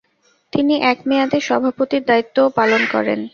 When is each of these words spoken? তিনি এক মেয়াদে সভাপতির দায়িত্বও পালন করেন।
তিনি 0.53 0.73
এক 0.91 0.99
মেয়াদে 1.07 1.39
সভাপতির 1.47 2.03
দায়িত্বও 2.05 2.47
পালন 2.57 2.81
করেন। 2.93 3.19